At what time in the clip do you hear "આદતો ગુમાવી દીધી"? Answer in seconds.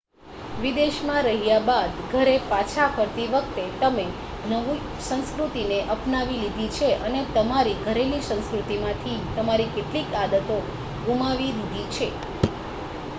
10.19-11.89